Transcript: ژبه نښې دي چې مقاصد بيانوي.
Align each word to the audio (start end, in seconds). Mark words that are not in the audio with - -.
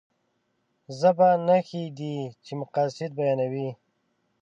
ژبه 0.99 1.29
نښې 1.47 1.83
دي 1.97 2.15
چې 2.43 2.51
مقاصد 2.61 3.11
بيانوي. 3.19 3.69